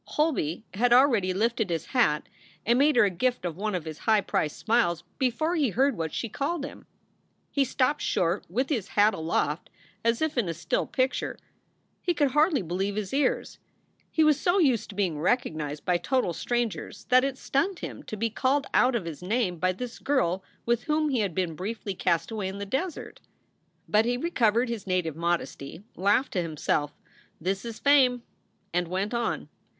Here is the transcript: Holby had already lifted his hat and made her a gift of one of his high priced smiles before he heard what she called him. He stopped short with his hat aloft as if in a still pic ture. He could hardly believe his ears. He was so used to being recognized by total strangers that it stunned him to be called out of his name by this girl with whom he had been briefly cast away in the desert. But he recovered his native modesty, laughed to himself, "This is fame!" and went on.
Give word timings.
Holby 0.05 0.65
had 0.73 0.91
already 0.91 1.31
lifted 1.31 1.69
his 1.69 1.85
hat 1.85 2.27
and 2.65 2.79
made 2.79 2.95
her 2.95 3.03
a 3.05 3.11
gift 3.11 3.45
of 3.45 3.55
one 3.55 3.75
of 3.75 3.85
his 3.85 3.99
high 3.99 4.21
priced 4.21 4.57
smiles 4.57 5.03
before 5.19 5.53
he 5.55 5.69
heard 5.69 5.95
what 5.95 6.11
she 6.11 6.27
called 6.27 6.65
him. 6.65 6.87
He 7.51 7.63
stopped 7.63 8.01
short 8.01 8.43
with 8.49 8.69
his 8.69 8.87
hat 8.87 9.13
aloft 9.13 9.69
as 10.03 10.19
if 10.19 10.39
in 10.39 10.49
a 10.49 10.55
still 10.55 10.87
pic 10.87 11.13
ture. 11.13 11.37
He 12.01 12.15
could 12.15 12.31
hardly 12.31 12.63
believe 12.63 12.95
his 12.95 13.13
ears. 13.13 13.59
He 14.09 14.23
was 14.23 14.39
so 14.39 14.57
used 14.57 14.89
to 14.89 14.95
being 14.95 15.19
recognized 15.19 15.85
by 15.85 15.97
total 15.97 16.33
strangers 16.33 17.03
that 17.09 17.23
it 17.23 17.37
stunned 17.37 17.77
him 17.77 18.01
to 18.01 18.17
be 18.17 18.31
called 18.31 18.65
out 18.73 18.95
of 18.95 19.05
his 19.05 19.21
name 19.21 19.57
by 19.59 19.71
this 19.71 19.99
girl 19.99 20.43
with 20.65 20.85
whom 20.85 21.09
he 21.09 21.19
had 21.19 21.35
been 21.35 21.53
briefly 21.53 21.93
cast 21.93 22.31
away 22.31 22.47
in 22.47 22.57
the 22.57 22.65
desert. 22.65 23.19
But 23.87 24.05
he 24.05 24.17
recovered 24.17 24.67
his 24.67 24.87
native 24.87 25.15
modesty, 25.15 25.83
laughed 25.95 26.31
to 26.33 26.41
himself, 26.41 26.91
"This 27.39 27.63
is 27.63 27.77
fame!" 27.77 28.23
and 28.73 28.87
went 28.87 29.13
on. 29.13 29.47